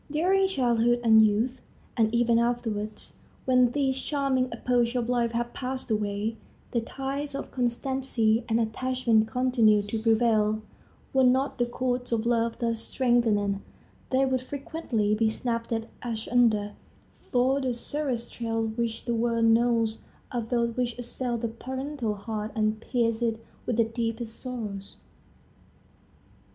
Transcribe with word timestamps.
During 0.09 0.47
childhood 0.47 0.99
and 1.03 1.21
youth, 1.21 1.61
and 1.95 2.11
even 2.11 2.39
afterwards, 2.39 3.13
when 3.45 3.69
these 3.71 4.01
charming 4.01 4.51
epochs 4.51 4.95
of 4.95 5.07
life 5.09 5.33
have 5.33 5.53
passed 5.53 5.91
away, 5.91 6.37
the 6.71 6.81
ties 6.81 7.35
of 7.35 7.51
constancy 7.51 8.43
and 8.49 8.59
attachment 8.59 9.27
continue 9.27 9.83
to 9.83 10.01
prevail. 10.01 10.63
Were 11.13 11.23
not 11.23 11.59
the 11.59 11.67
chords 11.67 12.11
of 12.11 12.25
love 12.25 12.57
thus 12.57 12.79
strengthened, 12.79 13.61
they 14.09 14.25
would 14.25 14.41
frequently 14.41 15.13
be 15.13 15.29
snapped 15.29 15.71
asunder; 16.01 16.71
for 17.19 17.61
the 17.61 17.71
severest 17.71 18.33
trials 18.33 18.75
which 18.75 19.05
the 19.05 19.13
world 19.13 19.45
knows 19.45 20.01
are 20.31 20.41
those 20.41 20.75
which 20.75 20.97
assail 20.97 21.37
the 21.37 21.47
parental 21.47 22.15
heart 22.15 22.51
and 22.55 22.81
pierce 22.81 23.21
it 23.21 23.39
with 23.67 23.77
the 23.77 23.83
deepest 23.83 24.35
sorrows. 24.39 24.95